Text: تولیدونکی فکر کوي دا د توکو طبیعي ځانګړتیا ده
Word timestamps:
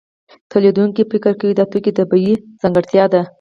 تولیدونکی 0.51 1.03
فکر 1.11 1.33
کوي 1.39 1.53
دا 1.55 1.65
د 1.67 1.69
توکو 1.71 1.91
طبیعي 1.97 2.33
ځانګړتیا 2.61 3.05
ده 3.13 3.21